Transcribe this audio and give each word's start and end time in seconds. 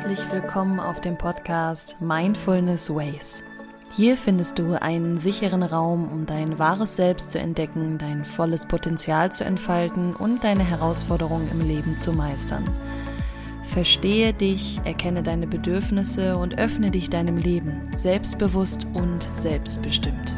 herzlich 0.00 0.32
willkommen 0.32 0.80
auf 0.80 1.02
dem 1.02 1.18
Podcast 1.18 1.98
Mindfulness 2.00 2.88
Ways. 2.88 3.44
Hier 3.92 4.16
findest 4.16 4.58
du 4.58 4.80
einen 4.80 5.18
sicheren 5.18 5.62
Raum, 5.62 6.10
um 6.10 6.24
dein 6.24 6.58
wahres 6.58 6.96
Selbst 6.96 7.32
zu 7.32 7.38
entdecken, 7.38 7.98
dein 7.98 8.24
volles 8.24 8.64
Potenzial 8.64 9.30
zu 9.30 9.44
entfalten 9.44 10.16
und 10.16 10.42
deine 10.42 10.64
Herausforderungen 10.64 11.50
im 11.50 11.60
Leben 11.60 11.98
zu 11.98 12.12
meistern. 12.12 12.64
Verstehe 13.62 14.32
dich, 14.32 14.80
erkenne 14.84 15.22
deine 15.22 15.46
Bedürfnisse 15.46 16.38
und 16.38 16.58
öffne 16.58 16.90
dich 16.90 17.10
deinem 17.10 17.36
Leben, 17.36 17.90
selbstbewusst 17.94 18.86
und 18.94 19.30
selbstbestimmt. 19.34 20.34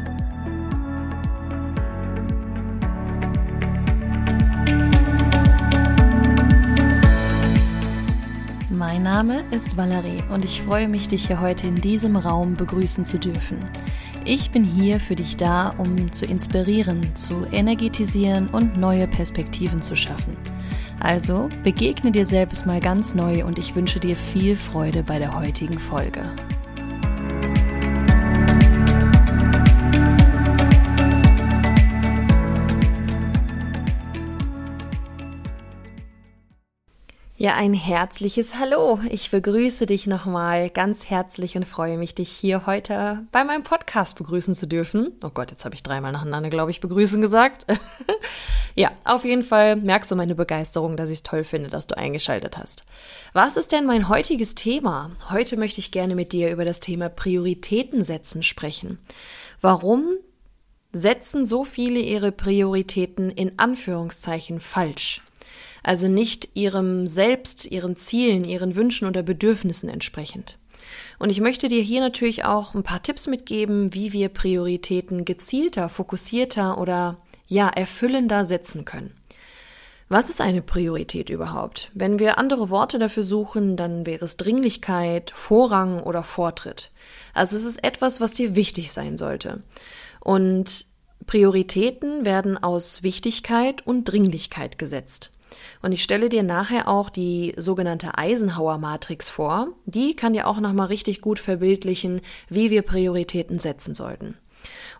Name 9.13 9.43
ist 9.51 9.77
Valerie 9.77 10.23
und 10.31 10.43
ich 10.43 10.63
freue 10.63 10.87
mich, 10.87 11.07
dich 11.07 11.27
hier 11.27 11.39
heute 11.39 11.67
in 11.67 11.75
diesem 11.75 12.15
Raum 12.15 12.55
begrüßen 12.55 13.05
zu 13.05 13.19
dürfen. 13.19 13.63
Ich 14.25 14.49
bin 14.49 14.63
hier 14.63 14.99
für 14.99 15.13
dich 15.13 15.37
da, 15.37 15.75
um 15.77 16.11
zu 16.11 16.25
inspirieren, 16.25 17.15
zu 17.15 17.45
energetisieren 17.51 18.49
und 18.49 18.75
neue 18.75 19.07
Perspektiven 19.07 19.83
zu 19.83 19.95
schaffen. 19.95 20.35
Also 20.99 21.49
begegne 21.61 22.11
dir 22.11 22.25
selbst 22.25 22.65
mal 22.65 22.79
ganz 22.79 23.13
neu 23.13 23.45
und 23.45 23.59
ich 23.59 23.75
wünsche 23.75 23.99
dir 23.99 24.15
viel 24.15 24.55
Freude 24.55 25.03
bei 25.03 25.19
der 25.19 25.39
heutigen 25.39 25.77
Folge. 25.77 26.23
Ja, 37.43 37.55
ein 37.55 37.73
herzliches 37.73 38.57
Hallo. 38.57 39.01
Ich 39.09 39.29
begrüße 39.29 39.85
dich 39.85 40.07
nochmal 40.07 40.69
ganz 40.69 41.09
herzlich 41.09 41.57
und 41.57 41.65
freue 41.65 41.97
mich, 41.97 42.15
dich 42.15 42.29
hier 42.29 42.65
heute 42.65 43.27
bei 43.33 43.43
meinem 43.43 43.63
Podcast 43.63 44.17
begrüßen 44.17 44.55
zu 44.55 44.65
dürfen. 44.65 45.11
Oh 45.21 45.29
Gott, 45.29 45.51
jetzt 45.51 45.65
habe 45.65 45.75
ich 45.75 45.83
dreimal 45.83 46.13
nacheinander, 46.13 46.49
glaube 46.49 46.71
ich, 46.71 46.79
begrüßen 46.79 47.19
gesagt. 47.19 47.65
ja, 48.75 48.91
auf 49.03 49.25
jeden 49.25 49.43
Fall 49.43 49.75
merkst 49.75 50.09
du 50.09 50.15
meine 50.15 50.35
Begeisterung, 50.35 50.95
dass 50.95 51.09
ich 51.09 51.17
es 51.17 51.23
toll 51.23 51.43
finde, 51.43 51.69
dass 51.69 51.85
du 51.85 51.97
eingeschaltet 51.97 52.57
hast. 52.57 52.85
Was 53.33 53.57
ist 53.57 53.73
denn 53.73 53.85
mein 53.85 54.07
heutiges 54.07 54.55
Thema? 54.55 55.11
Heute 55.29 55.57
möchte 55.57 55.81
ich 55.81 55.91
gerne 55.91 56.15
mit 56.15 56.31
dir 56.31 56.49
über 56.49 56.63
das 56.63 56.79
Thema 56.79 57.09
Prioritäten 57.09 58.05
setzen 58.05 58.41
sprechen. 58.43 58.99
Warum 59.59 60.05
setzen 60.93 61.45
so 61.45 61.65
viele 61.65 61.99
ihre 61.99 62.31
Prioritäten 62.31 63.29
in 63.29 63.59
Anführungszeichen 63.59 64.61
falsch? 64.61 65.21
Also 65.83 66.07
nicht 66.07 66.49
ihrem 66.55 67.05
Selbst, 67.07 67.65
ihren 67.65 67.95
Zielen, 67.95 68.45
ihren 68.45 68.75
Wünschen 68.75 69.07
oder 69.07 69.21
Bedürfnissen 69.21 69.89
entsprechend. 69.89 70.57
Und 71.19 71.29
ich 71.29 71.41
möchte 71.41 71.67
dir 71.67 71.81
hier 71.81 72.01
natürlich 72.01 72.45
auch 72.45 72.73
ein 72.73 72.83
paar 72.83 73.03
Tipps 73.03 73.27
mitgeben, 73.27 73.93
wie 73.93 74.13
wir 74.13 74.29
Prioritäten 74.29 75.25
gezielter, 75.25 75.89
fokussierter 75.89 76.77
oder 76.77 77.17
ja, 77.47 77.69
erfüllender 77.69 78.45
setzen 78.45 78.85
können. 78.85 79.13
Was 80.09 80.29
ist 80.29 80.41
eine 80.41 80.61
Priorität 80.61 81.29
überhaupt? 81.29 81.89
Wenn 81.93 82.19
wir 82.19 82.37
andere 82.37 82.69
Worte 82.69 82.99
dafür 82.99 83.23
suchen, 83.23 83.77
dann 83.77 84.05
wäre 84.05 84.25
es 84.25 84.37
Dringlichkeit, 84.37 85.31
Vorrang 85.31 86.03
oder 86.03 86.23
Vortritt. 86.23 86.91
Also 87.33 87.55
es 87.55 87.63
ist 87.63 87.83
etwas, 87.83 88.21
was 88.21 88.33
dir 88.33 88.55
wichtig 88.55 88.91
sein 88.91 89.17
sollte. 89.17 89.63
Und 90.19 90.85
Prioritäten 91.25 92.25
werden 92.25 92.61
aus 92.61 93.01
Wichtigkeit 93.01 93.85
und 93.87 94.03
Dringlichkeit 94.03 94.77
gesetzt. 94.77 95.32
Und 95.81 95.91
ich 95.91 96.03
stelle 96.03 96.29
dir 96.29 96.43
nachher 96.43 96.87
auch 96.87 97.09
die 97.09 97.53
sogenannte 97.57 98.17
Eisenhower-Matrix 98.17 99.29
vor. 99.29 99.69
Die 99.85 100.15
kann 100.15 100.33
dir 100.33 100.47
auch 100.47 100.59
nochmal 100.59 100.87
richtig 100.87 101.21
gut 101.21 101.39
verbildlichen, 101.39 102.21
wie 102.49 102.69
wir 102.69 102.81
Prioritäten 102.81 103.59
setzen 103.59 103.93
sollten. 103.93 104.37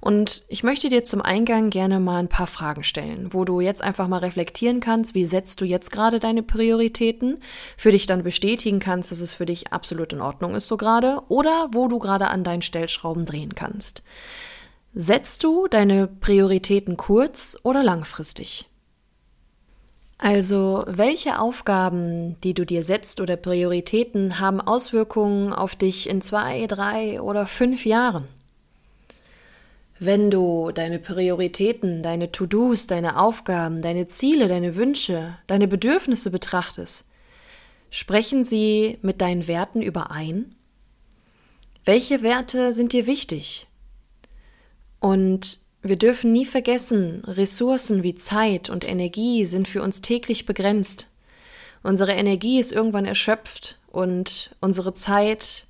Und 0.01 0.43
ich 0.49 0.63
möchte 0.63 0.89
dir 0.89 1.03
zum 1.03 1.21
Eingang 1.21 1.69
gerne 1.69 1.99
mal 1.99 2.17
ein 2.17 2.27
paar 2.27 2.47
Fragen 2.47 2.83
stellen, 2.83 3.33
wo 3.33 3.45
du 3.45 3.61
jetzt 3.61 3.81
einfach 3.81 4.07
mal 4.07 4.17
reflektieren 4.17 4.79
kannst, 4.79 5.15
wie 5.15 5.25
setzt 5.25 5.61
du 5.61 5.65
jetzt 5.65 5.91
gerade 5.91 6.19
deine 6.19 6.43
Prioritäten, 6.43 7.41
für 7.77 7.91
dich 7.91 8.05
dann 8.05 8.23
bestätigen 8.23 8.79
kannst, 8.79 9.11
dass 9.11 9.21
es 9.21 9.33
für 9.33 9.45
dich 9.45 9.71
absolut 9.71 10.11
in 10.13 10.21
Ordnung 10.21 10.55
ist 10.55 10.67
so 10.67 10.77
gerade, 10.77 11.21
oder 11.29 11.69
wo 11.71 11.87
du 11.87 11.99
gerade 11.99 12.27
an 12.27 12.43
deinen 12.43 12.61
Stellschrauben 12.61 13.25
drehen 13.25 13.55
kannst. 13.55 14.03
Setzt 14.93 15.43
du 15.43 15.67
deine 15.67 16.07
Prioritäten 16.07 16.97
kurz 16.97 17.57
oder 17.63 17.83
langfristig? 17.83 18.69
Also, 20.17 20.83
welche 20.87 21.39
Aufgaben, 21.39 22.39
die 22.41 22.53
du 22.53 22.65
dir 22.65 22.83
setzt 22.83 23.19
oder 23.19 23.35
Prioritäten 23.35 24.39
haben 24.39 24.61
Auswirkungen 24.61 25.51
auf 25.51 25.75
dich 25.75 26.09
in 26.09 26.21
zwei, 26.21 26.65
drei 26.67 27.21
oder 27.21 27.45
fünf 27.45 27.85
Jahren? 27.85 28.27
Wenn 29.99 30.31
du 30.31 30.71
deine 30.71 30.99
Prioritäten, 30.99 32.03
deine 32.03 32.31
To-Dos, 32.31 32.87
deine 32.87 33.19
Aufgaben, 33.19 33.81
deine 33.81 34.07
Ziele, 34.07 34.47
deine 34.47 34.75
Wünsche, 34.75 35.37
deine 35.47 35.67
Bedürfnisse 35.67 36.29
betrachtest, 36.29 37.05
sprechen 37.89 38.43
sie 38.43 38.97
mit 39.01 39.21
deinen 39.21 39.47
Werten 39.47 39.81
überein? 39.81 40.55
Welche 41.85 42.21
Werte 42.21 42.73
sind 42.73 42.93
dir 42.93 43.07
wichtig? 43.07 43.67
Und 44.99 45.59
wir 45.83 45.97
dürfen 45.97 46.31
nie 46.31 46.45
vergessen, 46.45 47.23
Ressourcen 47.25 48.03
wie 48.03 48.15
Zeit 48.15 48.69
und 48.69 48.87
Energie 48.87 49.45
sind 49.45 49.67
für 49.67 49.81
uns 49.83 49.99
täglich 50.01 50.45
begrenzt. 50.45 51.09
Unsere 51.83 52.13
Energie 52.13 52.59
ist 52.59 52.71
irgendwann 52.71 53.05
erschöpft 53.05 53.77
und 53.91 54.55
unsere 54.61 54.93
Zeit 54.93 55.67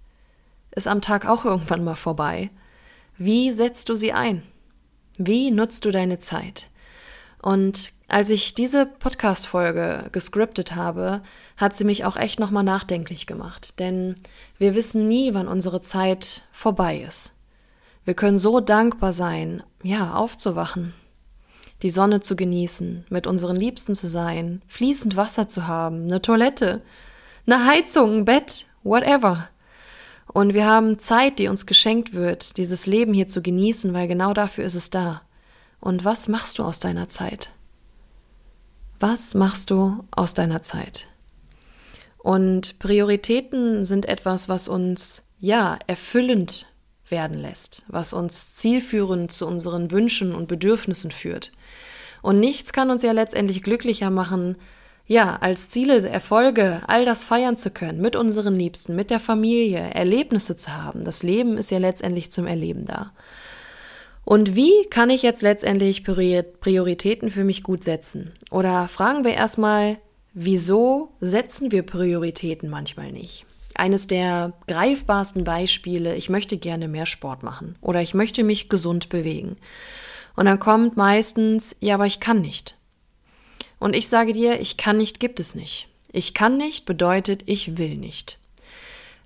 ist 0.76 0.88
am 0.88 1.02
Tag 1.02 1.26
auch 1.26 1.46
irgendwann 1.46 1.84
mal 1.84 1.96
vorbei. 1.96 2.52
Wie 3.18 3.52
setzt 3.52 3.90
du 3.90 3.96
sie 3.96 4.14
ein? 4.14 4.44
Wie 5.18 5.50
nutzt 5.50 5.86
du 5.86 5.92
deine 5.92 6.20
Zeit? 6.20 6.70
Und 7.42 7.92
als 8.08 8.30
ich 8.30 8.54
diese 8.54 8.86
Podcast-Folge 8.86 10.10
gescriptet 10.12 10.76
habe, 10.76 11.24
hat 11.58 11.76
sie 11.76 11.84
mich 11.84 12.06
auch 12.06 12.16
echt 12.16 12.40
nochmal 12.40 12.64
nachdenklich 12.64 13.26
gemacht. 13.26 13.80
Denn 13.80 14.16
wir 14.60 14.76
wissen 14.76 15.08
nie, 15.08 15.34
wann 15.34 15.48
unsere 15.48 15.82
Zeit 15.82 16.44
vorbei 16.52 17.04
ist. 17.06 17.34
Wir 18.06 18.14
können 18.14 18.38
so 18.38 18.60
dankbar 18.60 19.14
sein, 19.14 19.64
ja, 19.82 20.14
aufzuwachen, 20.14 20.94
die 21.82 21.90
Sonne 21.90 22.20
zu 22.22 22.36
genießen, 22.36 23.06
mit 23.10 23.28
unseren 23.28 23.56
Liebsten 23.56 23.96
zu 23.96 24.08
sein, 24.08 24.62
fließend 24.68 25.16
Wasser 25.16 25.48
zu 25.48 25.68
haben, 25.68 26.04
eine 26.04 26.22
Toilette, 26.22 26.82
eine 27.46 27.66
Heizung, 27.66 28.20
ein 28.20 28.26
Bett, 28.26 28.66
whatever. 28.84 29.50
Und 30.28 30.54
wir 30.54 30.66
haben 30.66 31.00
Zeit, 31.00 31.40
die 31.40 31.48
uns 31.48 31.66
geschenkt 31.66 32.14
wird, 32.14 32.58
dieses 32.58 32.88
Leben 32.88 33.14
hier 33.14 33.28
zu 33.28 33.42
genießen, 33.42 33.94
weil 33.94 34.08
genau 34.08 34.34
dafür 34.34 34.66
ist 34.66 34.76
es 34.76 34.90
da. 34.90 35.22
Und 35.80 36.04
was 36.04 36.28
machst 36.28 36.60
du 36.60 36.64
aus 36.64 36.80
deiner 36.80 37.08
Zeit? 37.08 37.52
Was 39.00 39.34
machst 39.34 39.70
du 39.70 40.06
aus 40.12 40.34
deiner 40.34 40.62
Zeit? 40.62 41.08
Und 42.18 42.80
Prioritäten 42.80 43.84
sind 43.84 44.06
etwas, 44.08 44.48
was 44.48 44.68
uns 44.68 45.24
ja 45.40 45.78
erfüllend 45.88 46.68
werden 47.14 47.38
lässt, 47.38 47.86
was 47.88 48.12
uns 48.12 48.56
zielführend 48.56 49.32
zu 49.32 49.46
unseren 49.46 49.92
Wünschen 49.92 50.34
und 50.34 50.48
Bedürfnissen 50.48 51.12
führt. 51.12 51.52
Und 52.24 52.40
nichts 52.40 52.74
kann 52.74 52.90
uns 52.90 53.04
ja 53.04 53.12
letztendlich 53.12 53.62
glücklicher 53.62 54.10
machen, 54.10 54.58
ja, 55.06 55.36
als 55.36 55.70
Ziele, 55.70 56.10
Erfolge, 56.10 56.82
all 56.88 57.06
das 57.06 57.24
feiern 57.24 57.56
zu 57.56 57.70
können, 57.70 58.02
mit 58.02 58.16
unseren 58.16 58.56
Liebsten, 58.56 58.96
mit 58.96 59.12
der 59.12 59.20
Familie, 59.20 59.92
Erlebnisse 59.94 60.56
zu 60.56 60.74
haben. 60.74 61.04
Das 61.04 61.22
Leben 61.22 61.58
ist 61.58 61.70
ja 61.70 61.78
letztendlich 61.78 62.32
zum 62.32 62.48
Erleben 62.48 62.86
da. 62.86 63.12
Und 64.26 64.56
wie 64.56 64.72
kann 64.90 65.10
ich 65.10 65.22
jetzt 65.22 65.44
letztendlich 65.44 66.04
Prioritäten 66.04 67.30
für 67.30 67.44
mich 67.44 67.62
gut 67.62 67.84
setzen? 67.84 68.34
Oder 68.50 68.88
fragen 68.88 69.24
wir 69.24 69.34
erstmal, 69.34 69.98
wieso 70.34 71.10
setzen 71.20 71.72
wir 71.72 71.84
Prioritäten 71.84 72.70
manchmal 72.70 73.12
nicht? 73.12 73.46
Eines 73.76 74.08
der 74.08 74.54
greifbarsten 74.68 75.44
Beispiele, 75.44 76.16
ich 76.16 76.30
möchte 76.30 76.58
gerne 76.58 76.88
mehr 76.88 77.06
Sport 77.06 77.44
machen 77.44 77.76
oder 77.82 78.02
ich 78.02 78.14
möchte 78.14 78.44
mich 78.44 78.70
gesund 78.70 79.10
bewegen. 79.10 79.56
Und 80.36 80.46
dann 80.46 80.60
kommt 80.60 80.98
meistens, 80.98 81.76
ja, 81.80 81.96
aber 81.96 82.06
ich 82.06 82.20
kann 82.20 82.42
nicht. 82.42 82.76
Und 83.80 83.96
ich 83.96 84.08
sage 84.08 84.32
dir, 84.32 84.60
ich 84.62 84.78
kann 84.78 84.98
nicht 84.98 85.20
gibt 85.20 85.40
es 85.40 85.56
nicht. 85.56 85.88
Ich 86.12 86.34
kann 86.34 86.58
nicht 86.58 86.86
bedeutet, 86.86 87.44
ich 87.48 87.78
will 87.78 87.98
nicht. 87.98 88.38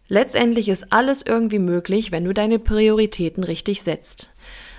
Letztendlich 0.08 0.70
ist 0.70 0.94
alles 0.94 1.22
irgendwie 1.22 1.60
möglich, 1.60 2.12
wenn 2.12 2.24
du 2.24 2.34
deine 2.34 2.60
Prioritäten 2.60 3.44
richtig 3.44 3.82
setzt. 3.82 4.32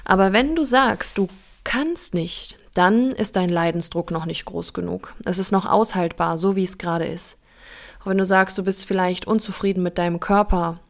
Aber 0.04 0.32
wenn 0.32 0.56
du 0.56 0.64
sagst, 0.64 1.18
du 1.18 1.28
kannst 1.64 2.14
nicht, 2.14 2.58
dann 2.72 3.12
ist 3.12 3.36
dein 3.36 3.50
Leidensdruck 3.50 4.10
noch 4.10 4.24
nicht 4.24 4.46
groß 4.46 4.72
genug. 4.72 5.14
Es 5.26 5.38
ist 5.38 5.52
noch 5.52 5.66
aushaltbar, 5.66 6.38
so 6.38 6.56
wie 6.56 6.64
es 6.64 6.78
gerade 6.78 7.06
ist. 7.06 7.38
Auch 8.00 8.06
wenn 8.06 8.18
du 8.18 8.24
sagst, 8.24 8.56
du 8.58 8.64
bist 8.64 8.86
vielleicht 8.86 9.26
unzufrieden 9.26 9.82
mit 9.82 9.98
deinem 9.98 10.20
Körper 10.20 10.80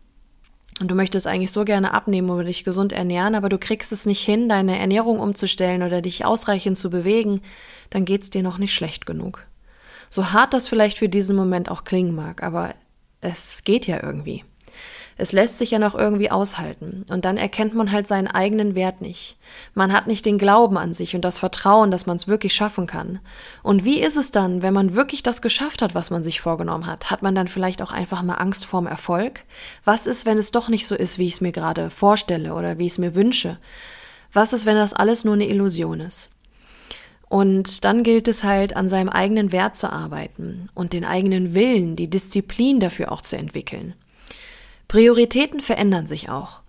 und 0.80 0.90
du 0.90 0.94
möchtest 0.94 1.26
eigentlich 1.26 1.50
so 1.50 1.64
gerne 1.64 1.92
abnehmen 1.92 2.30
oder 2.30 2.44
dich 2.44 2.64
gesund 2.64 2.92
ernähren, 2.92 3.34
aber 3.34 3.48
du 3.48 3.58
kriegst 3.58 3.92
es 3.92 4.06
nicht 4.06 4.24
hin, 4.24 4.48
deine 4.48 4.78
Ernährung 4.78 5.18
umzustellen 5.18 5.82
oder 5.82 6.02
dich 6.02 6.24
ausreichend 6.24 6.78
zu 6.78 6.90
bewegen, 6.90 7.40
dann 7.90 8.04
geht 8.04 8.22
es 8.22 8.30
dir 8.30 8.42
noch 8.42 8.58
nicht 8.58 8.74
schlecht 8.74 9.06
genug. 9.06 9.46
So 10.10 10.32
hart 10.32 10.54
das 10.54 10.68
vielleicht 10.68 10.98
für 10.98 11.08
diesen 11.08 11.36
Moment 11.36 11.70
auch 11.70 11.84
klingen 11.84 12.14
mag, 12.14 12.42
aber 12.42 12.74
Es 13.20 13.64
geht 13.64 13.86
ja 13.86 14.02
irgendwie. 14.02 14.44
Es 15.20 15.32
lässt 15.32 15.58
sich 15.58 15.72
ja 15.72 15.80
noch 15.80 15.96
irgendwie 15.96 16.30
aushalten. 16.30 17.04
Und 17.10 17.24
dann 17.24 17.36
erkennt 17.36 17.74
man 17.74 17.90
halt 17.90 18.06
seinen 18.06 18.28
eigenen 18.28 18.76
Wert 18.76 19.00
nicht. 19.00 19.36
Man 19.74 19.92
hat 19.92 20.06
nicht 20.06 20.24
den 20.24 20.38
Glauben 20.38 20.78
an 20.78 20.94
sich 20.94 21.16
und 21.16 21.22
das 21.22 21.40
Vertrauen, 21.40 21.90
dass 21.90 22.06
man 22.06 22.14
es 22.14 22.28
wirklich 22.28 22.54
schaffen 22.54 22.86
kann. 22.86 23.18
Und 23.64 23.84
wie 23.84 24.00
ist 24.00 24.16
es 24.16 24.30
dann, 24.30 24.62
wenn 24.62 24.72
man 24.72 24.94
wirklich 24.94 25.24
das 25.24 25.42
geschafft 25.42 25.82
hat, 25.82 25.96
was 25.96 26.10
man 26.10 26.22
sich 26.22 26.40
vorgenommen 26.40 26.86
hat? 26.86 27.10
Hat 27.10 27.22
man 27.22 27.34
dann 27.34 27.48
vielleicht 27.48 27.82
auch 27.82 27.90
einfach 27.90 28.22
mal 28.22 28.34
Angst 28.34 28.64
vorm 28.64 28.86
Erfolg? 28.86 29.40
Was 29.84 30.06
ist, 30.06 30.24
wenn 30.24 30.38
es 30.38 30.52
doch 30.52 30.68
nicht 30.68 30.86
so 30.86 30.94
ist, 30.94 31.18
wie 31.18 31.26
ich 31.26 31.34
es 31.34 31.40
mir 31.40 31.52
gerade 31.52 31.90
vorstelle 31.90 32.54
oder 32.54 32.78
wie 32.78 32.86
ich 32.86 32.92
es 32.92 32.98
mir 32.98 33.16
wünsche? 33.16 33.58
Was 34.32 34.52
ist, 34.52 34.66
wenn 34.66 34.76
das 34.76 34.94
alles 34.94 35.24
nur 35.24 35.34
eine 35.34 35.48
Illusion 35.48 35.98
ist? 35.98 36.30
Und 37.28 37.84
dann 37.84 38.04
gilt 38.04 38.28
es 38.28 38.44
halt, 38.44 38.76
an 38.76 38.88
seinem 38.88 39.08
eigenen 39.08 39.50
Wert 39.50 39.74
zu 39.74 39.92
arbeiten 39.92 40.68
und 40.74 40.92
den 40.92 41.04
eigenen 41.04 41.54
Willen, 41.54 41.96
die 41.96 42.08
Disziplin 42.08 42.78
dafür 42.78 43.10
auch 43.10 43.20
zu 43.20 43.36
entwickeln. 43.36 43.94
Prioritäten 44.88 45.60
verändern 45.60 46.06
sich 46.06 46.30
auch. 46.30 46.62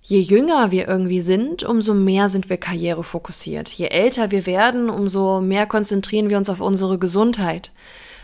Je 0.00 0.20
jünger 0.20 0.70
wir 0.70 0.88
irgendwie 0.88 1.20
sind, 1.20 1.62
umso 1.62 1.94
mehr 1.94 2.28
sind 2.28 2.48
wir 2.48 2.56
karrierefokussiert. 2.56 3.68
Je 3.68 3.86
älter 3.86 4.30
wir 4.30 4.46
werden, 4.46 4.90
umso 4.90 5.40
mehr 5.40 5.66
konzentrieren 5.66 6.30
wir 6.30 6.38
uns 6.38 6.48
auf 6.48 6.60
unsere 6.60 6.98
Gesundheit. 6.98 7.72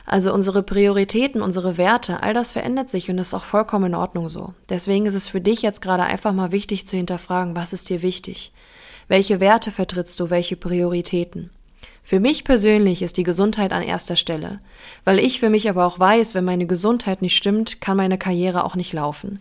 Also 0.07 0.33
unsere 0.33 0.63
Prioritäten, 0.63 1.43
unsere 1.43 1.77
Werte, 1.77 2.23
all 2.23 2.33
das 2.33 2.53
verändert 2.53 2.91
sich 2.91 3.11
und 3.11 3.19
ist 3.19 3.35
auch 3.35 3.45
vollkommen 3.45 3.87
in 3.87 3.95
Ordnung 3.95 4.29
so. 4.29 4.55
Deswegen 4.71 5.07
ist 5.07 5.15
es 5.15 5.29
für 5.29 5.41
dich 5.41 5.63
jetzt 5.63 5.83
gerade 5.83 6.05
einfach 6.05 6.33
mal 6.33 6.51
wichtig 6.51 6.87
zu 6.87 6.97
hinterfragen, 6.97 7.55
was 7.55 7.73
ist 7.73 7.91
dir 7.91 8.03
wichtig? 8.03 8.53
Welche 9.07 9.39
Werte 9.39 9.71
vertrittst 9.71 10.19
du, 10.19 10.31
welche 10.31 10.57
Prioritäten? 10.57 11.51
Für 12.09 12.21
mich 12.21 12.45
persönlich 12.45 13.03
ist 13.03 13.19
die 13.19 13.23
Gesundheit 13.23 13.71
an 13.71 13.83
erster 13.83 14.17
Stelle, 14.17 14.61
weil 15.05 15.19
ich 15.19 15.41
für 15.41 15.51
mich 15.51 15.69
aber 15.69 15.85
auch 15.85 16.01
weiß, 16.01 16.35
wenn 16.35 16.43
meine 16.47 16.65
Gesundheit 16.65 17.21
nicht 17.21 17.37
stimmt, 17.37 17.83
kann 17.83 17.99
meine 17.99 18.17
Karriere 18.17 18.65
auch 18.65 18.77
nicht 18.77 18.95
laufen. 18.95 19.41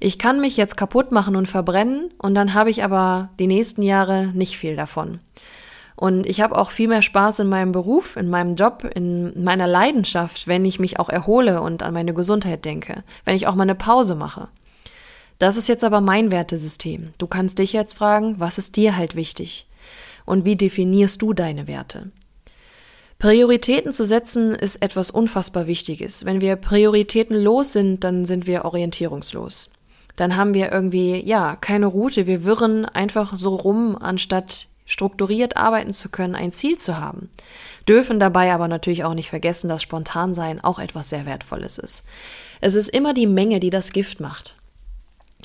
Ich 0.00 0.18
kann 0.18 0.40
mich 0.40 0.56
jetzt 0.56 0.78
kaputt 0.78 1.12
machen 1.12 1.36
und 1.36 1.48
verbrennen 1.48 2.10
und 2.16 2.34
dann 2.34 2.54
habe 2.54 2.70
ich 2.70 2.82
aber 2.82 3.28
die 3.38 3.46
nächsten 3.46 3.82
Jahre 3.82 4.28
nicht 4.28 4.56
viel 4.56 4.74
davon. 4.74 5.18
Und 5.96 6.26
ich 6.26 6.40
habe 6.40 6.56
auch 6.56 6.70
viel 6.70 6.88
mehr 6.88 7.02
Spaß 7.02 7.40
in 7.40 7.50
meinem 7.50 7.72
Beruf, 7.72 8.16
in 8.16 8.30
meinem 8.30 8.54
Job, 8.54 8.90
in 8.94 9.44
meiner 9.44 9.66
Leidenschaft, 9.66 10.46
wenn 10.46 10.64
ich 10.64 10.78
mich 10.78 10.98
auch 10.98 11.10
erhole 11.10 11.60
und 11.60 11.82
an 11.82 11.92
meine 11.92 12.14
Gesundheit 12.14 12.64
denke, 12.64 13.04
wenn 13.26 13.36
ich 13.36 13.46
auch 13.46 13.54
mal 13.54 13.64
eine 13.64 13.74
Pause 13.74 14.14
mache. 14.14 14.48
Das 15.38 15.58
ist 15.58 15.68
jetzt 15.68 15.84
aber 15.84 16.00
mein 16.00 16.30
Wertesystem. 16.30 17.12
Du 17.18 17.26
kannst 17.26 17.58
dich 17.58 17.74
jetzt 17.74 17.92
fragen, 17.92 18.36
was 18.40 18.56
ist 18.56 18.76
dir 18.76 18.96
halt 18.96 19.14
wichtig? 19.14 19.67
Und 20.28 20.44
wie 20.44 20.56
definierst 20.56 21.22
du 21.22 21.32
deine 21.32 21.66
Werte? 21.66 22.10
Prioritäten 23.18 23.92
zu 23.92 24.04
setzen 24.04 24.54
ist 24.54 24.80
etwas 24.80 25.10
unfassbar 25.10 25.66
Wichtiges. 25.66 26.24
Wenn 26.24 26.40
wir 26.40 26.54
prioritätenlos 26.54 27.72
sind, 27.72 28.04
dann 28.04 28.24
sind 28.24 28.46
wir 28.46 28.64
orientierungslos. 28.64 29.70
Dann 30.14 30.36
haben 30.36 30.54
wir 30.54 30.70
irgendwie, 30.70 31.24
ja, 31.26 31.56
keine 31.56 31.86
Route. 31.86 32.28
Wir 32.28 32.44
wirren 32.44 32.84
einfach 32.84 33.36
so 33.36 33.56
rum, 33.56 33.96
anstatt 34.00 34.68
strukturiert 34.86 35.56
arbeiten 35.56 35.92
zu 35.92 36.08
können, 36.08 36.36
ein 36.36 36.52
Ziel 36.52 36.78
zu 36.78 36.98
haben. 36.98 37.28
Dürfen 37.88 38.20
dabei 38.20 38.52
aber 38.52 38.68
natürlich 38.68 39.04
auch 39.04 39.14
nicht 39.14 39.30
vergessen, 39.30 39.68
dass 39.68 39.82
Spontansein 39.82 40.62
auch 40.62 40.78
etwas 40.78 41.10
sehr 41.10 41.26
Wertvolles 41.26 41.78
ist. 41.78 42.04
Es 42.60 42.74
ist 42.74 42.88
immer 42.88 43.14
die 43.14 43.26
Menge, 43.26 43.58
die 43.58 43.70
das 43.70 43.92
Gift 43.92 44.20
macht. 44.20 44.54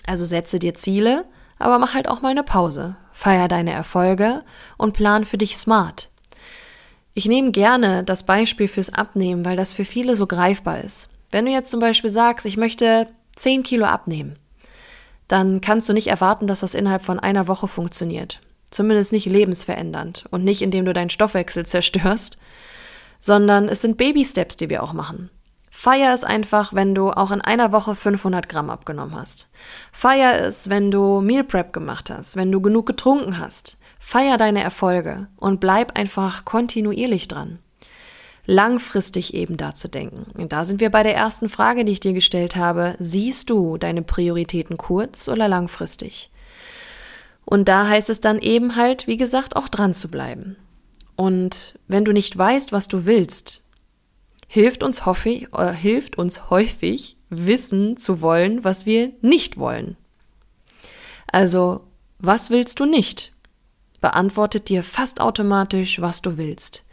Also 0.06 0.25
setze 0.25 0.59
dir 0.59 0.75
Ziele, 0.75 1.25
aber 1.57 1.79
mach 1.79 1.94
halt 1.94 2.07
auch 2.07 2.21
mal 2.21 2.29
eine 2.29 2.44
Pause 2.44 2.95
feier 3.13 3.48
deine 3.48 3.71
Erfolge 3.71 4.44
und 4.77 4.94
plan 4.94 5.24
für 5.24 5.38
dich 5.38 5.56
smart. 5.57 6.10
Ich 7.13 7.27
nehme 7.27 7.51
gerne 7.51 8.04
das 8.04 8.24
Beispiel 8.24 8.68
fürs 8.68 8.92
Abnehmen, 8.92 9.45
weil 9.45 9.56
das 9.56 9.71
für 9.71 9.86
viele 9.86 10.15
so 10.15 10.27
greifbar 10.27 10.81
ist. 10.81 11.10
Wenn 11.30 11.45
du 11.45 11.51
jetzt 11.51 11.69
zum 11.69 11.80
Beispiel 11.80 12.10
sagst, 12.10 12.45
ich 12.45 12.57
möchte 12.57 13.07
10 13.36 13.63
Kilo 13.63 13.86
abnehmen, 13.86 14.36
dann 15.27 15.62
kannst 15.62 15.88
du 15.88 15.94
nicht 15.94 16.07
erwarten, 16.07 16.48
dass 16.48 16.60
das 16.60 16.74
innerhalb 16.74 17.04
von 17.04 17.19
einer 17.19 17.48
Woche 17.48 17.68
funktioniert. 17.68 18.39
Zumindest 18.71 19.12
nicht 19.12 19.27
lebensverändernd 19.27 20.25
und 20.31 20.44
nicht 20.44 20.62
indem 20.62 20.86
du 20.86 20.94
deinen 20.94 21.12
Stoffwechsel 21.12 21.65
zerstörst, 21.65 22.38
sondern 23.19 23.69
es 23.69 23.81
sind 23.81 23.98
Baby-Steps, 23.98 24.57
die 24.57 24.69
wir 24.69 24.83
auch 24.83 24.94
machen. 24.94 25.30
Feier 25.83 26.13
es 26.13 26.24
einfach, 26.24 26.74
wenn 26.74 26.95
du 26.95 27.12
auch 27.12 27.31
in 27.31 27.41
einer 27.41 27.74
Woche 27.74 27.94
500 27.94 28.47
Gramm 28.47 28.69
abgenommen 28.69 29.15
hast. 29.15 29.50
Feier 29.91 30.39
es, 30.39 30.69
wenn 30.69 30.91
du 30.91 31.19
Meal 31.19 31.44
Prep 31.44 31.74
gemacht 31.74 32.09
hast, 32.09 32.38
wenn 32.38 32.53
du 32.53 32.62
genug 32.62 32.85
getrunken 32.85 33.38
hast. 33.38 33.75
Feier 34.00 34.38
deine 34.38 34.63
Erfolge 34.63 35.27
und 35.35 35.59
bleib 35.59 36.00
einfach 36.00 36.45
kontinuierlich 36.45 37.27
dran. 37.27 37.59
Langfristig 38.45 39.33
eben 39.33 39.57
da 39.57 39.74
zu 39.74 39.89
denken. 39.89 40.31
Und 40.39 40.53
da 40.53 40.63
sind 40.63 40.80
wir 40.80 40.89
bei 40.89 41.03
der 41.03 41.18
ersten 41.18 41.50
Frage, 41.50 41.83
die 41.83 41.91
ich 41.91 42.00
dir 42.00 42.13
gestellt 42.13 42.56
habe. 42.56 42.95
Siehst 43.00 43.50
du 43.50 43.77
deine 43.77 44.03
Prioritäten 44.03 44.77
kurz 44.77 45.27
oder 45.27 45.50
langfristig? 45.50 46.31
Und 47.44 47.68
da 47.68 47.89
heißt 47.89 48.09
es 48.09 48.21
dann 48.21 48.39
eben 48.39 48.77
halt, 48.77 49.06
wie 49.07 49.18
gesagt, 49.18 49.57
auch 49.57 49.68
dran 49.68 49.94
zu 49.94 50.07
bleiben. 50.07 50.56
Und 51.18 51.77
wenn 51.89 52.06
du 52.06 52.13
nicht 52.13 52.38
weißt, 52.38 52.71
was 52.71 52.88
du 52.88 53.06
willst, 53.06 53.62
hilft 54.53 54.83
uns, 54.83 55.07
hoffe, 55.07 55.47
äh, 55.51 55.73
hilft 55.73 56.19
uns 56.19 56.51
häufig, 56.51 57.17
wissen 57.31 57.97
zu 57.97 58.21
wollen, 58.21 58.63
was 58.63 58.85
wir 58.85 59.11
nicht 59.21 59.57
wollen. 59.57 59.97
Also, 61.25 61.81
was 62.19 62.51
willst 62.51 62.79
du 62.79 62.85
nicht? 62.85 63.33
Beantwortet 64.00 64.69
dir 64.69 64.83
fast 64.83 65.21
automatisch, 65.21 66.01
was 66.01 66.21
du 66.21 66.38
willst. 66.38 66.85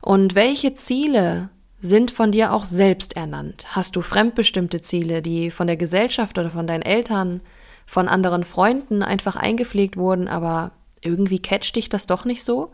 Und 0.00 0.34
welche 0.34 0.72
Ziele 0.72 1.50
sind 1.78 2.10
von 2.10 2.30
dir 2.30 2.54
auch 2.54 2.64
selbst 2.64 3.16
ernannt? 3.16 3.66
Hast 3.76 3.96
du 3.96 4.00
fremdbestimmte 4.00 4.80
Ziele, 4.80 5.20
die 5.20 5.50
von 5.50 5.66
der 5.66 5.76
Gesellschaft 5.76 6.38
oder 6.38 6.48
von 6.48 6.66
deinen 6.66 6.80
Eltern, 6.80 7.42
von 7.84 8.08
anderen 8.08 8.44
Freunden 8.44 9.02
einfach 9.02 9.36
eingepflegt 9.36 9.98
wurden, 9.98 10.26
aber 10.26 10.70
irgendwie 11.02 11.38
catcht 11.38 11.76
dich 11.76 11.90
das 11.90 12.06
doch 12.06 12.24
nicht 12.24 12.44
so? 12.44 12.72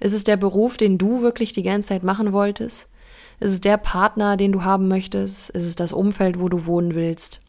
Ist 0.00 0.12
es 0.12 0.24
der 0.24 0.36
Beruf, 0.36 0.76
den 0.76 0.98
du 0.98 1.22
wirklich 1.22 1.52
die 1.52 1.62
ganze 1.62 1.90
Zeit 1.90 2.02
machen 2.02 2.32
wolltest? 2.32 2.89
Ist 3.40 3.52
es 3.52 3.60
der 3.60 3.78
Partner, 3.78 4.36
den 4.36 4.52
du 4.52 4.62
haben 4.62 4.86
möchtest? 4.86 5.50
Ist 5.50 5.64
es 5.64 5.74
das 5.74 5.92
Umfeld, 5.92 6.38
wo 6.38 6.50
du 6.50 6.66
wohnen 6.66 6.94
willst? 6.94 7.40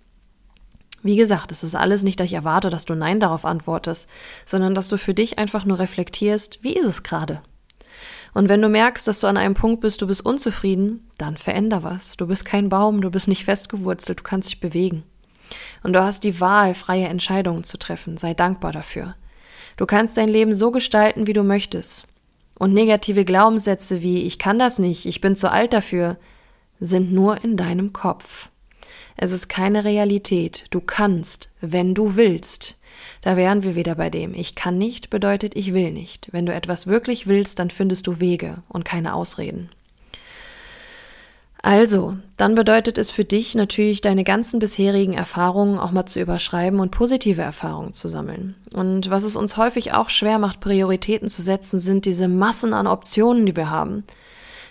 Wie 1.03 1.17
gesagt, 1.17 1.51
es 1.51 1.63
ist 1.63 1.75
alles 1.75 2.03
nicht, 2.03 2.19
dass 2.19 2.27
ich 2.27 2.33
erwarte, 2.33 2.69
dass 2.69 2.85
du 2.85 2.95
Nein 2.95 3.19
darauf 3.19 3.43
antwortest, 3.43 4.07
sondern 4.45 4.73
dass 4.73 4.87
du 4.87 4.97
für 4.97 5.13
dich 5.13 5.37
einfach 5.37 5.65
nur 5.65 5.79
reflektierst, 5.79 6.63
wie 6.63 6.73
ist 6.73 6.87
es 6.87 7.03
gerade? 7.03 7.41
Und 8.33 8.47
wenn 8.47 8.61
du 8.61 8.69
merkst, 8.69 9.07
dass 9.07 9.19
du 9.19 9.27
an 9.27 9.35
einem 9.35 9.55
Punkt 9.55 9.81
bist, 9.81 10.01
du 10.01 10.07
bist 10.07 10.25
unzufrieden, 10.25 11.09
dann 11.17 11.35
veränder 11.35 11.83
was. 11.83 12.15
Du 12.15 12.27
bist 12.27 12.45
kein 12.45 12.69
Baum, 12.69 13.01
du 13.01 13.11
bist 13.11 13.27
nicht 13.27 13.43
festgewurzelt, 13.43 14.19
du 14.19 14.23
kannst 14.23 14.49
dich 14.49 14.59
bewegen. 14.61 15.03
Und 15.83 15.91
du 15.93 16.01
hast 16.01 16.23
die 16.23 16.39
Wahl, 16.39 16.73
freie 16.73 17.07
Entscheidungen 17.07 17.65
zu 17.65 17.77
treffen. 17.77 18.17
Sei 18.17 18.33
dankbar 18.33 18.71
dafür. 18.71 19.15
Du 19.75 19.85
kannst 19.85 20.15
dein 20.17 20.29
Leben 20.29 20.53
so 20.53 20.71
gestalten, 20.71 21.27
wie 21.27 21.33
du 21.33 21.43
möchtest. 21.43 22.05
Und 22.61 22.73
negative 22.73 23.25
Glaubenssätze 23.25 24.03
wie 24.03 24.21
ich 24.21 24.37
kann 24.37 24.59
das 24.59 24.77
nicht, 24.77 25.07
ich 25.07 25.19
bin 25.19 25.35
zu 25.35 25.49
alt 25.49 25.73
dafür, 25.73 26.17
sind 26.79 27.11
nur 27.11 27.43
in 27.43 27.57
deinem 27.57 27.91
Kopf. 27.91 28.49
Es 29.17 29.31
ist 29.31 29.49
keine 29.49 29.83
Realität. 29.83 30.65
Du 30.69 30.79
kannst, 30.79 31.49
wenn 31.59 31.95
du 31.95 32.17
willst. 32.17 32.77
Da 33.21 33.35
wären 33.35 33.63
wir 33.63 33.73
wieder 33.73 33.95
bei 33.95 34.11
dem. 34.11 34.35
Ich 34.35 34.53
kann 34.53 34.77
nicht 34.77 35.09
bedeutet 35.09 35.55
ich 35.55 35.73
will 35.73 35.91
nicht. 35.91 36.27
Wenn 36.33 36.45
du 36.45 36.53
etwas 36.53 36.85
wirklich 36.85 37.25
willst, 37.25 37.57
dann 37.57 37.71
findest 37.71 38.05
du 38.05 38.19
Wege 38.19 38.61
und 38.69 38.85
keine 38.85 39.15
Ausreden. 39.15 39.71
Also, 41.63 42.15
dann 42.37 42.55
bedeutet 42.55 42.97
es 42.97 43.11
für 43.11 43.23
dich 43.23 43.53
natürlich, 43.53 44.01
deine 44.01 44.23
ganzen 44.23 44.59
bisherigen 44.59 45.13
Erfahrungen 45.13 45.77
auch 45.77 45.91
mal 45.91 46.07
zu 46.07 46.19
überschreiben 46.19 46.79
und 46.79 46.89
positive 46.89 47.41
Erfahrungen 47.41 47.93
zu 47.93 48.07
sammeln. 48.07 48.55
Und 48.73 49.11
was 49.11 49.23
es 49.23 49.35
uns 49.35 49.57
häufig 49.57 49.93
auch 49.93 50.09
schwer 50.09 50.39
macht, 50.39 50.59
Prioritäten 50.59 51.29
zu 51.29 51.43
setzen, 51.43 51.79
sind 51.79 52.05
diese 52.05 52.27
Massen 52.27 52.73
an 52.73 52.87
Optionen, 52.87 53.45
die 53.45 53.55
wir 53.55 53.69
haben. 53.69 54.03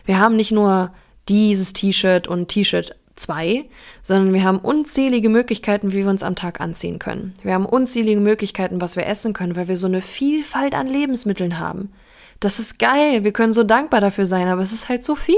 Wir 0.05 0.19
haben 0.19 0.35
nicht 0.35 0.51
nur 0.51 0.91
dieses 1.29 1.73
T-Shirt 1.73 2.27
und 2.27 2.49
T-Shirt 2.49 2.97
2, 3.15 3.67
sondern 4.03 4.35
wir 4.35 4.43
haben 4.43 4.59
unzählige 4.59 5.29
Möglichkeiten, 5.29 5.93
wie 5.93 5.99
wir 5.99 6.09
uns 6.09 6.25
am 6.25 6.35
Tag 6.35 6.61
anziehen 6.61 6.99
können. 6.99 7.35
Wir 7.43 7.55
haben 7.55 7.67
unzählige 7.67 8.21
Möglichkeiten, 8.21 8.81
was 8.81 8.97
wir 8.97 9.07
essen 9.07 9.33
können, 9.33 9.55
weil 9.55 9.69
wir 9.69 9.77
so 9.77 9.87
eine 9.87 10.01
Vielfalt 10.01 10.75
an 10.75 10.89
Lebensmitteln 10.89 11.61
haben. 11.61 11.93
Das 12.41 12.59
ist 12.59 12.79
geil, 12.79 13.23
wir 13.23 13.33
können 13.33 13.53
so 13.53 13.63
dankbar 13.63 14.01
dafür 14.01 14.27
sein, 14.27 14.49
aber 14.49 14.63
es 14.63 14.73
ist 14.73 14.89
halt 14.89 15.05
so 15.05 15.15
viel. 15.15 15.37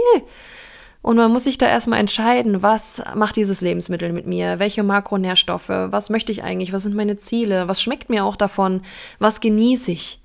Und 1.02 1.16
man 1.16 1.32
muss 1.32 1.44
sich 1.44 1.58
da 1.58 1.66
erstmal 1.66 1.98
entscheiden, 1.98 2.62
was 2.62 3.02
macht 3.16 3.34
dieses 3.34 3.60
Lebensmittel 3.60 4.12
mit 4.12 4.26
mir? 4.26 4.60
Welche 4.60 4.84
Makronährstoffe? 4.84 5.68
Was 5.68 6.10
möchte 6.10 6.30
ich 6.30 6.44
eigentlich? 6.44 6.72
Was 6.72 6.84
sind 6.84 6.94
meine 6.94 7.16
Ziele? 7.16 7.66
Was 7.66 7.82
schmeckt 7.82 8.08
mir 8.08 8.24
auch 8.24 8.36
davon? 8.36 8.82
Was 9.18 9.40
genieße 9.40 9.90
ich? 9.90 10.20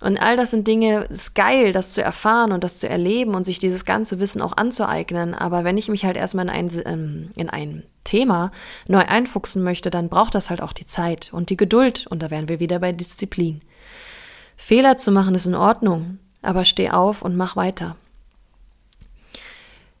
Und 0.00 0.18
all 0.18 0.36
das 0.36 0.50
sind 0.50 0.66
Dinge, 0.66 1.06
es 1.10 1.20
ist 1.20 1.34
geil, 1.34 1.72
das 1.72 1.92
zu 1.92 2.02
erfahren 2.02 2.52
und 2.52 2.64
das 2.64 2.78
zu 2.78 2.88
erleben 2.88 3.34
und 3.34 3.44
sich 3.44 3.58
dieses 3.58 3.84
ganze 3.84 4.20
Wissen 4.20 4.42
auch 4.42 4.56
anzueignen. 4.56 5.34
Aber 5.34 5.64
wenn 5.64 5.78
ich 5.78 5.88
mich 5.88 6.04
halt 6.04 6.16
erstmal 6.16 6.46
in 6.46 6.50
ein, 6.50 6.82
ähm, 6.84 7.30
in 7.34 7.50
ein 7.50 7.82
Thema 8.04 8.52
neu 8.86 9.00
einfuchsen 9.00 9.62
möchte, 9.62 9.90
dann 9.90 10.08
braucht 10.08 10.34
das 10.34 10.50
halt 10.50 10.60
auch 10.62 10.72
die 10.72 10.86
Zeit 10.86 11.30
und 11.32 11.50
die 11.50 11.56
Geduld. 11.56 12.06
Und 12.08 12.22
da 12.22 12.30
wären 12.30 12.48
wir 12.48 12.60
wieder 12.60 12.78
bei 12.78 12.92
Disziplin. 12.92 13.60
Fehler 14.56 14.96
zu 14.96 15.12
machen 15.12 15.34
ist 15.34 15.46
in 15.46 15.54
Ordnung, 15.54 16.18
aber 16.42 16.64
steh 16.64 16.90
auf 16.90 17.22
und 17.22 17.36
mach 17.36 17.56
weiter. 17.56 17.96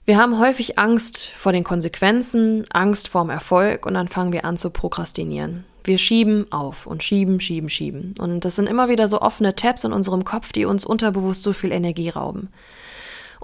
Wir 0.06 0.18
haben 0.18 0.38
häufig 0.38 0.78
Angst 0.78 1.32
vor 1.34 1.50
den 1.50 1.64
Konsequenzen, 1.64 2.64
Angst 2.70 3.08
vorm 3.08 3.28
Erfolg 3.28 3.86
und 3.86 3.94
dann 3.94 4.06
fangen 4.06 4.32
wir 4.32 4.44
an 4.44 4.56
zu 4.56 4.70
prokrastinieren. 4.70 5.64
Wir 5.82 5.98
schieben 5.98 6.46
auf 6.52 6.86
und 6.86 7.02
schieben, 7.02 7.40
schieben, 7.40 7.68
schieben. 7.68 8.14
Und 8.20 8.44
das 8.44 8.54
sind 8.54 8.68
immer 8.68 8.88
wieder 8.88 9.08
so 9.08 9.20
offene 9.20 9.56
Tabs 9.56 9.82
in 9.82 9.92
unserem 9.92 10.24
Kopf, 10.24 10.52
die 10.52 10.64
uns 10.64 10.84
unterbewusst 10.84 11.42
so 11.42 11.52
viel 11.52 11.72
Energie 11.72 12.08
rauben. 12.08 12.50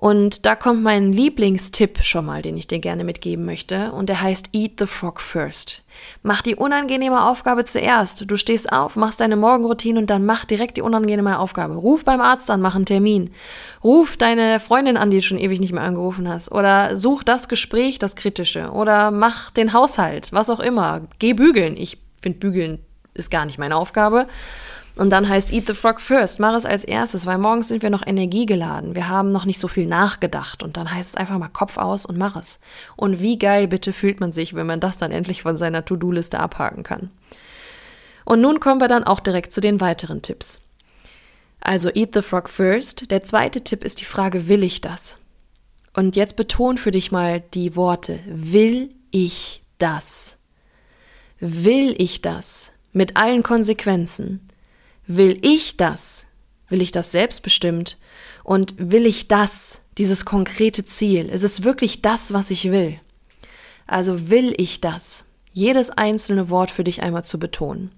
Und 0.03 0.47
da 0.47 0.57
kommt 0.57 0.83
mein 0.83 1.13
Lieblingstipp 1.13 2.03
schon 2.03 2.27
mal, 2.27 2.43
den 2.43 2.57
ich 2.57 2.67
dir 2.67 2.81
gerne 2.81 3.05
mitgeben 3.05 3.45
möchte. 3.45 3.93
Und 3.93 4.09
der 4.09 4.21
heißt 4.21 4.49
Eat 4.53 4.73
the 4.81 4.87
Frog 4.87 5.21
First. 5.21 5.85
Mach 6.25 6.43
die 6.43 6.57
unangenehme 6.57 7.25
Aufgabe 7.25 7.65
zuerst. 7.65 8.29
Du 8.29 8.35
stehst 8.35 8.73
auf, 8.73 8.97
machst 8.97 9.21
deine 9.21 9.37
Morgenroutine 9.37 10.01
und 10.01 10.11
dann 10.11 10.27
mach 10.27 10.45
direkt 10.45 10.77
die 10.77 10.83
unangenehme 10.83 11.39
Aufgabe. 11.39 11.75
Ruf 11.75 12.05
beim 12.05 12.21
Arzt 12.21 12.51
an, 12.51 12.61
mach 12.61 12.75
einen 12.75 12.85
Termin. 12.85 13.31
Ruf 13.85 14.17
deine 14.17 14.59
Freundin 14.59 14.97
an, 14.97 15.13
die 15.13 15.19
du 15.19 15.23
schon 15.23 15.39
ewig 15.39 15.61
nicht 15.61 15.73
mehr 15.73 15.85
angerufen 15.85 16.29
hast. 16.29 16.51
Oder 16.51 16.97
such 16.97 17.23
das 17.23 17.49
Gespräch, 17.49 18.01
das 18.01 18.17
Kritische. 18.17 18.73
Oder 18.73 19.13
mach 19.13 19.53
den 19.53 19.73
Haushalt, 19.73 20.33
was 20.33 20.51
auch 20.51 20.59
immer. 20.59 21.03
Geh 21.21 21.33
bügeln. 21.33 21.77
Ich 21.77 21.99
finde, 22.21 22.41
bügeln 22.41 22.81
ist 23.15 23.31
gar 23.31 23.47
nicht 23.47 23.59
meine 23.59 23.77
Aufgabe. 23.77 24.27
Und 24.95 25.11
dann 25.11 25.29
heißt 25.29 25.53
Eat 25.53 25.67
the 25.67 25.75
Frog 25.75 26.01
first. 26.01 26.39
Mach 26.39 26.55
es 26.55 26.67
als 26.67 26.85
erstes, 26.85 27.25
weil 27.25 27.39
morgens 27.39 27.69
sind 27.69 27.83
wir 27.83 27.91
noch 27.91 28.07
energiegeladen. 28.07 28.95
Wir 28.95 29.09
haben 29.09 29.33
noch 29.33 29.47
nicht 29.47 29.59
so 29.59 29.69
viel 29.69 29.87
nachgedacht. 29.87 30.63
Und 30.63 30.77
dann 30.77 30.93
heißt 30.93 31.11
es 31.11 31.17
einfach 31.17 31.39
mal 31.39 31.49
Kopf 31.49 31.79
aus 31.79 32.05
und 32.05 32.19
mach 32.19 32.37
es. 32.37 32.61
Und 32.97 33.21
wie 33.21 33.39
geil 33.39 33.69
bitte 33.69 33.93
fühlt 33.93 34.21
man 34.21 34.33
sich, 34.33 34.55
wenn 34.55 34.67
man 34.67 34.81
das 34.81 34.99
dann 34.99 35.11
endlich 35.11 35.43
von 35.43 35.57
seiner 35.57 35.85
To-Do-Liste 35.85 36.39
abhaken 36.39 36.83
kann. 36.83 37.11
Und 38.25 38.41
nun 38.41 38.61
kommen 38.61 38.81
wir 38.81 38.89
dann 38.89 39.05
auch 39.05 39.21
direkt 39.21 39.53
zu 39.53 39.61
den 39.61 39.81
weiteren 39.81 40.21
Tipps. 40.21 40.61
Also 41.61 41.91
Eat 41.95 42.13
the 42.13 42.23
Frog 42.23 42.51
first. 42.51 43.11
Der 43.11 43.23
zweite 43.23 43.63
Tipp 43.63 43.85
ist 43.85 44.01
die 44.01 44.05
Frage, 44.05 44.49
will 44.49 44.63
ich 44.63 44.81
das? 44.81 45.17
Und 45.95 46.17
jetzt 46.17 46.37
beton 46.37 46.79
für 46.79 46.91
dich 46.91 47.13
mal 47.13 47.41
die 47.55 47.77
Worte, 47.77 48.21
will 48.27 48.95
ich 49.11 49.63
das? 49.79 50.39
Will 51.39 51.95
ich 51.99 52.23
das? 52.23 52.73
Mit 52.93 53.17
allen 53.17 53.43
Konsequenzen. 53.43 54.49
Will 55.07 55.39
ich 55.43 55.77
das? 55.77 56.27
Will 56.69 56.83
ich 56.83 56.93
das 56.93 57.13
selbstbestimmt? 57.13 57.99
Und 58.45 58.75
will 58.79 59.07
ich 59.07 59.29
das, 59.29 59.83
dieses 59.99 60.25
konkrete 60.25 60.85
Ziel? 60.85 61.29
Ist 61.29 61.43
es 61.43 61.65
wirklich 61.65 62.03
das, 62.03 62.33
was 62.33 62.51
ich 62.51 62.71
will? 62.71 62.99
Also 63.87 64.31
will 64.31 64.55
ich 64.57 64.81
das? 64.81 65.27
Jedes 65.53 65.91
einzelne 65.91 66.49
Wort 66.49 66.71
für 66.71 66.85
dich 66.85 67.03
einmal 67.03 67.25
zu 67.25 67.39
betonen. 67.39 67.91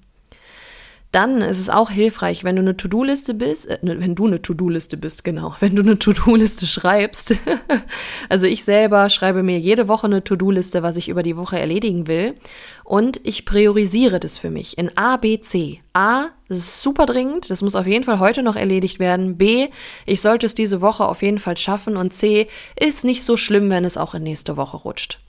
Dann 1.14 1.42
ist 1.42 1.60
es 1.60 1.70
auch 1.70 1.90
hilfreich, 1.90 2.42
wenn 2.42 2.56
du 2.56 2.62
eine 2.62 2.76
To-Do-Liste 2.76 3.34
bist, 3.34 3.70
äh, 3.70 3.78
wenn 3.82 4.16
du 4.16 4.26
eine 4.26 4.42
To-Do-Liste 4.42 4.96
bist, 4.96 5.22
genau, 5.22 5.54
wenn 5.60 5.76
du 5.76 5.82
eine 5.82 5.96
To-Do-Liste 5.96 6.66
schreibst. 6.66 7.38
also 8.28 8.46
ich 8.46 8.64
selber 8.64 9.08
schreibe 9.08 9.44
mir 9.44 9.60
jede 9.60 9.86
Woche 9.86 10.08
eine 10.08 10.24
To-Do-Liste, 10.24 10.82
was 10.82 10.96
ich 10.96 11.08
über 11.08 11.22
die 11.22 11.36
Woche 11.36 11.56
erledigen 11.56 12.08
will. 12.08 12.34
Und 12.82 13.20
ich 13.22 13.44
priorisiere 13.44 14.18
das 14.18 14.38
für 14.38 14.50
mich 14.50 14.76
in 14.76 14.98
A, 14.98 15.16
B, 15.16 15.40
C. 15.40 15.82
A, 15.92 16.30
das 16.48 16.58
ist 16.58 16.82
super 16.82 17.06
dringend, 17.06 17.48
das 17.48 17.62
muss 17.62 17.76
auf 17.76 17.86
jeden 17.86 18.02
Fall 18.02 18.18
heute 18.18 18.42
noch 18.42 18.56
erledigt 18.56 18.98
werden. 18.98 19.36
B, 19.36 19.68
ich 20.06 20.20
sollte 20.20 20.46
es 20.46 20.56
diese 20.56 20.80
Woche 20.80 21.06
auf 21.06 21.22
jeden 21.22 21.38
Fall 21.38 21.56
schaffen. 21.56 21.96
Und 21.96 22.12
C, 22.12 22.48
ist 22.74 23.04
nicht 23.04 23.22
so 23.22 23.36
schlimm, 23.36 23.70
wenn 23.70 23.84
es 23.84 23.96
auch 23.96 24.14
in 24.14 24.24
nächste 24.24 24.56
Woche 24.56 24.78
rutscht. 24.78 25.20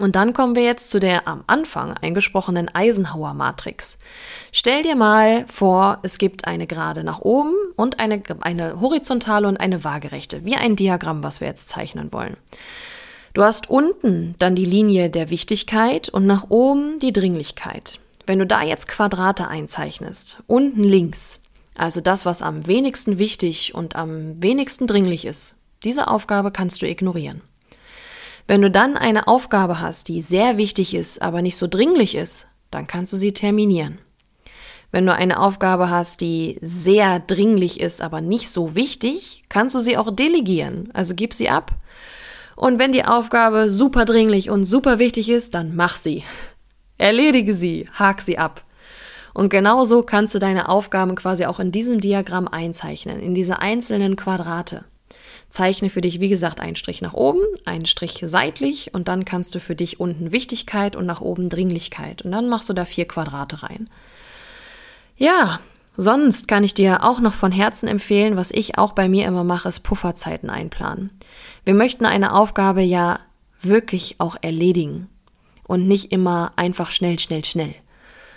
Und 0.00 0.16
dann 0.16 0.32
kommen 0.32 0.56
wir 0.56 0.62
jetzt 0.62 0.88
zu 0.88 0.98
der 0.98 1.28
am 1.28 1.44
Anfang 1.46 1.92
eingesprochenen 1.92 2.74
Eisenhower-Matrix. 2.74 3.98
Stell 4.50 4.82
dir 4.82 4.96
mal 4.96 5.44
vor, 5.46 5.98
es 6.02 6.16
gibt 6.16 6.46
eine 6.46 6.66
Gerade 6.66 7.04
nach 7.04 7.20
oben 7.20 7.52
und 7.76 8.00
eine, 8.00 8.22
eine 8.40 8.80
horizontale 8.80 9.46
und 9.46 9.58
eine 9.58 9.84
waagerechte, 9.84 10.42
wie 10.46 10.56
ein 10.56 10.74
Diagramm, 10.74 11.22
was 11.22 11.42
wir 11.42 11.48
jetzt 11.48 11.68
zeichnen 11.68 12.14
wollen. 12.14 12.38
Du 13.34 13.42
hast 13.42 13.68
unten 13.68 14.34
dann 14.38 14.54
die 14.54 14.64
Linie 14.64 15.10
der 15.10 15.28
Wichtigkeit 15.28 16.08
und 16.08 16.24
nach 16.24 16.46
oben 16.48 16.98
die 16.98 17.12
Dringlichkeit. 17.12 18.00
Wenn 18.26 18.38
du 18.38 18.46
da 18.46 18.62
jetzt 18.62 18.88
Quadrate 18.88 19.48
einzeichnest, 19.48 20.42
unten 20.46 20.82
links, 20.82 21.42
also 21.74 22.00
das, 22.00 22.24
was 22.24 22.40
am 22.40 22.66
wenigsten 22.66 23.18
wichtig 23.18 23.74
und 23.74 23.96
am 23.96 24.42
wenigsten 24.42 24.86
dringlich 24.86 25.26
ist, 25.26 25.56
diese 25.84 26.08
Aufgabe 26.08 26.52
kannst 26.52 26.80
du 26.80 26.88
ignorieren. 26.88 27.42
Wenn 28.50 28.62
du 28.62 28.68
dann 28.68 28.96
eine 28.96 29.28
Aufgabe 29.28 29.78
hast, 29.78 30.08
die 30.08 30.20
sehr 30.20 30.56
wichtig 30.56 30.92
ist, 30.96 31.22
aber 31.22 31.40
nicht 31.40 31.56
so 31.56 31.68
dringlich 31.68 32.16
ist, 32.16 32.48
dann 32.72 32.88
kannst 32.88 33.12
du 33.12 33.16
sie 33.16 33.32
terminieren. 33.32 33.98
Wenn 34.90 35.06
du 35.06 35.14
eine 35.14 35.38
Aufgabe 35.38 35.88
hast, 35.88 36.20
die 36.20 36.58
sehr 36.60 37.20
dringlich 37.20 37.78
ist, 37.78 38.02
aber 38.02 38.20
nicht 38.20 38.50
so 38.50 38.74
wichtig, 38.74 39.44
kannst 39.48 39.76
du 39.76 39.78
sie 39.78 39.96
auch 39.96 40.10
delegieren, 40.10 40.90
also 40.94 41.14
gib 41.14 41.32
sie 41.32 41.48
ab. 41.48 41.76
Und 42.56 42.80
wenn 42.80 42.90
die 42.90 43.04
Aufgabe 43.04 43.70
super 43.70 44.04
dringlich 44.04 44.50
und 44.50 44.64
super 44.64 44.98
wichtig 44.98 45.28
ist, 45.28 45.54
dann 45.54 45.76
mach 45.76 45.94
sie. 45.94 46.24
Erledige 46.98 47.54
sie, 47.54 47.88
hak 47.92 48.20
sie 48.20 48.38
ab. 48.38 48.64
Und 49.32 49.50
genauso 49.50 50.02
kannst 50.02 50.34
du 50.34 50.40
deine 50.40 50.68
Aufgaben 50.68 51.14
quasi 51.14 51.46
auch 51.46 51.60
in 51.60 51.70
diesem 51.70 52.00
Diagramm 52.00 52.48
einzeichnen, 52.48 53.20
in 53.20 53.36
diese 53.36 53.60
einzelnen 53.60 54.16
Quadrate. 54.16 54.86
Zeichne 55.50 55.90
für 55.90 56.00
dich, 56.00 56.20
wie 56.20 56.28
gesagt, 56.28 56.60
einen 56.60 56.76
Strich 56.76 57.02
nach 57.02 57.12
oben, 57.12 57.42
einen 57.64 57.84
Strich 57.84 58.22
seitlich 58.24 58.94
und 58.94 59.08
dann 59.08 59.24
kannst 59.24 59.54
du 59.54 59.60
für 59.60 59.74
dich 59.74 59.98
unten 60.00 60.32
Wichtigkeit 60.32 60.96
und 60.96 61.06
nach 61.06 61.20
oben 61.20 61.48
Dringlichkeit. 61.48 62.22
Und 62.22 62.30
dann 62.30 62.48
machst 62.48 62.68
du 62.68 62.72
da 62.72 62.84
vier 62.84 63.06
Quadrate 63.06 63.62
rein. 63.62 63.90
Ja, 65.16 65.60
sonst 65.96 66.48
kann 66.48 66.64
ich 66.64 66.72
dir 66.72 67.02
auch 67.02 67.20
noch 67.20 67.34
von 67.34 67.52
Herzen 67.52 67.88
empfehlen, 67.88 68.36
was 68.36 68.52
ich 68.52 68.78
auch 68.78 68.92
bei 68.92 69.08
mir 69.08 69.26
immer 69.26 69.44
mache, 69.44 69.68
ist 69.68 69.80
Pufferzeiten 69.80 70.50
einplanen. 70.50 71.10
Wir 71.64 71.74
möchten 71.74 72.06
eine 72.06 72.34
Aufgabe 72.34 72.82
ja 72.82 73.18
wirklich 73.60 74.16
auch 74.18 74.36
erledigen 74.40 75.08
und 75.66 75.88
nicht 75.88 76.12
immer 76.12 76.52
einfach 76.56 76.92
schnell, 76.92 77.18
schnell, 77.18 77.44
schnell. 77.44 77.74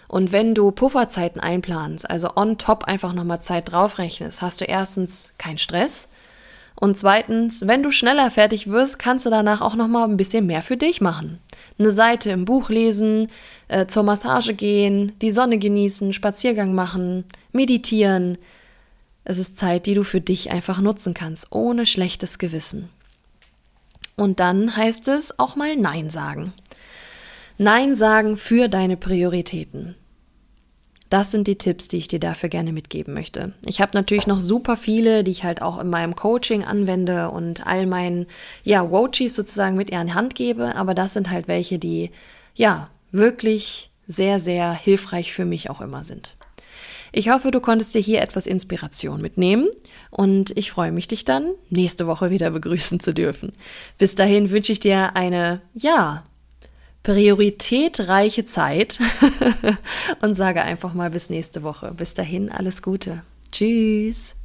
Und 0.08 0.32
wenn 0.32 0.54
du 0.54 0.72
Pufferzeiten 0.72 1.42
einplanst, 1.42 2.10
also 2.10 2.36
on 2.36 2.58
top 2.58 2.84
einfach 2.84 3.14
nochmal 3.14 3.42
Zeit 3.42 3.72
draufrechnest, 3.72 4.42
hast 4.42 4.62
du 4.62 4.66
erstens 4.66 5.34
keinen 5.38 5.58
Stress 5.58 6.10
und 6.84 6.98
zweitens, 6.98 7.66
wenn 7.66 7.82
du 7.82 7.92
schneller 7.92 8.30
fertig 8.30 8.68
wirst, 8.68 9.00
kannst 9.00 9.26
du 9.26 9.30
danach 9.30 9.62
auch 9.62 9.76
noch 9.76 9.88
mal 9.88 10.04
ein 10.04 10.18
bisschen 10.18 10.46
mehr 10.46 10.62
für 10.62 10.76
dich 10.76 11.00
machen. 11.00 11.40
Eine 11.80 11.92
Seite 11.92 12.30
im 12.32 12.44
Buch 12.44 12.70
lesen, 12.70 13.30
äh, 13.70 13.86
zur 13.88 14.04
Massage 14.04 14.54
gehen, 14.54 15.14
die 15.22 15.32
Sonne 15.32 15.60
genießen, 15.60 16.12
Spaziergang 16.12 16.76
machen, 16.76 17.24
meditieren. 17.54 18.38
Es 19.24 19.38
ist 19.38 19.56
Zeit, 19.56 19.86
die 19.86 19.94
du 19.94 20.04
für 20.04 20.20
dich 20.20 20.52
einfach 20.52 20.82
nutzen 20.82 21.14
kannst, 21.14 21.54
ohne 21.54 21.86
schlechtes 21.86 22.38
Gewissen. 22.38 22.90
Und 24.18 24.42
dann 24.42 24.76
heißt 24.76 25.08
es 25.08 25.40
auch 25.40 25.56
mal 25.56 25.78
Nein 25.78 26.10
sagen. 26.10 26.52
Nein 27.58 27.96
sagen 27.96 28.36
für 28.36 28.68
deine 28.68 28.98
Prioritäten. 28.98 29.96
Das 31.10 31.32
sind 31.32 31.48
die 31.48 31.58
Tipps, 31.58 31.88
die 31.88 31.98
ich 31.98 32.08
dir 32.08 32.20
dafür 32.20 32.50
gerne 32.50 32.74
mitgeben 32.74 33.14
möchte. 33.14 33.54
Ich 33.66 33.82
habe 33.82 33.92
natürlich 33.94 34.26
noch 34.26 34.40
super 34.40 34.78
viele, 34.78 35.24
die 35.24 35.32
ich 35.32 35.44
halt 35.44 35.62
auch 35.62 35.80
in 35.80 35.90
meinem 35.90 36.16
Coaching 36.16 36.64
anwende 36.64 37.30
und 37.30 37.68
all 37.68 37.86
meinen, 37.86 38.26
ja, 38.64 38.90
Wochis 38.90 39.36
sozusagen 39.36 39.76
mit 39.78 39.90
in 39.90 40.16
Hand 40.16 40.36
gebe, 40.36 40.76
aber 40.76 40.94
das 40.94 41.14
sind 41.14 41.30
halt 41.30 41.48
welche, 41.48 41.78
die, 41.78 42.12
ja, 42.56 42.90
wirklich 43.12 43.92
sehr, 44.08 44.40
sehr 44.40 44.74
hilfreich 44.74 45.34
für 45.34 45.46
mich 45.46 45.70
auch 45.70 45.82
immer 45.82 46.04
sind. 46.04 46.36
Ich 47.16 47.30
hoffe, 47.30 47.52
du 47.52 47.60
konntest 47.60 47.94
dir 47.94 48.02
hier 48.02 48.22
etwas 48.22 48.48
Inspiration 48.48 49.22
mitnehmen 49.22 49.70
und 50.10 50.58
ich 50.58 50.72
freue 50.72 50.92
mich, 50.92 51.08
dich 51.08 51.26
dann 51.26 51.54
nächste 51.70 52.08
Woche 52.08 52.32
wieder 52.32 52.50
begrüßen 52.50 53.00
zu 53.00 53.14
dürfen. 53.14 53.54
Bis 54.00 54.16
dahin 54.16 54.50
wünsche 54.50 54.72
ich 54.72 54.80
dir 54.80 55.16
eine, 55.16 55.62
ja, 55.76 56.24
prioritätreiche 57.04 58.46
Zeit 58.46 59.00
und 60.22 60.34
sage 60.34 60.64
einfach 60.64 60.94
mal 60.94 61.10
bis 61.10 61.30
nächste 61.30 61.64
Woche. 61.64 61.94
Bis 61.96 62.14
dahin 62.14 62.50
alles 62.50 62.82
Gute. 62.82 63.22
Tschüss. 63.52 64.36